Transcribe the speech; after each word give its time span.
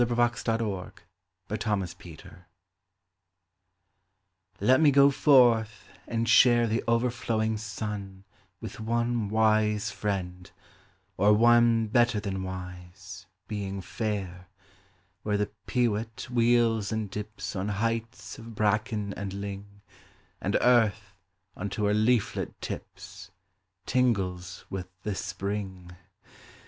46 0.03 0.49
ODE 0.49 0.93
IN 1.51 1.79
MAY 1.87 2.15
LET 4.59 4.81
me 4.81 4.89
go 4.89 5.11
forth, 5.11 5.89
and 6.07 6.27
share 6.27 6.65
The 6.65 6.83
overflowing 6.87 7.55
Sun 7.59 8.23
With 8.59 8.79
one 8.79 9.29
wise 9.29 9.91
friend, 9.91 10.49
or 11.17 11.33
one 11.33 11.85
Better 11.85 12.19
than 12.19 12.41
wise, 12.41 13.27
being 13.47 13.79
fair, 13.79 14.47
Where 15.21 15.37
the 15.37 15.51
pewit 15.67 16.31
wheels 16.31 16.91
and 16.91 17.07
dips 17.07 17.55
On 17.55 17.67
heights 17.67 18.39
of 18.39 18.55
bracken 18.55 19.13
and 19.13 19.33
ling, 19.33 19.83
And 20.41 20.57
Earth, 20.61 21.13
unto 21.55 21.85
her 21.85 21.93
leaflet 21.93 22.59
tips, 22.59 23.29
Tingles 23.85 24.65
with 24.67 24.87
the 25.03 25.13
Spring. 25.13 25.91